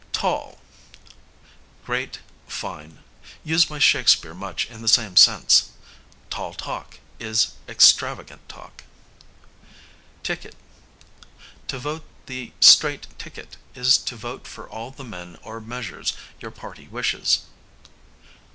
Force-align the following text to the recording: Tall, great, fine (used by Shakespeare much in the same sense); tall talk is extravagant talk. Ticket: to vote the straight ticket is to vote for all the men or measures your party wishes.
Tall, 0.13 0.57
great, 1.85 2.21
fine 2.47 3.03
(used 3.43 3.69
by 3.69 3.77
Shakespeare 3.77 4.33
much 4.33 4.65
in 4.65 4.81
the 4.81 4.87
same 4.87 5.15
sense); 5.15 5.73
tall 6.31 6.55
talk 6.55 6.97
is 7.19 7.53
extravagant 7.69 8.49
talk. 8.49 8.83
Ticket: 10.23 10.55
to 11.67 11.77
vote 11.77 12.03
the 12.25 12.51
straight 12.61 13.05
ticket 13.19 13.57
is 13.75 13.99
to 13.99 14.15
vote 14.15 14.47
for 14.47 14.67
all 14.67 14.89
the 14.89 15.03
men 15.05 15.37
or 15.43 15.61
measures 15.61 16.13
your 16.39 16.49
party 16.49 16.87
wishes. 16.87 17.43